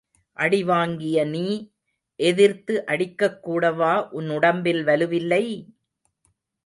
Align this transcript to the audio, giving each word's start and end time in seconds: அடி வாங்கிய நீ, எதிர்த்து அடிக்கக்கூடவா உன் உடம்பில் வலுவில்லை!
அடி 0.37 0.63
வாங்கிய 0.63 1.25
நீ, 1.25 1.43
எதிர்த்து 2.19 2.83
அடிக்கக்கூடவா 2.87 3.93
உன் 4.11 4.29
உடம்பில் 4.29 4.83
வலுவில்லை! 4.83 5.45